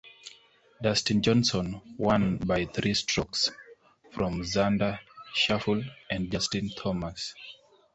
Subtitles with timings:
[0.81, 3.51] Dustin Johnson won by three strokes
[4.09, 4.97] from Xander
[5.35, 7.35] Schauffele and Justin Thomas.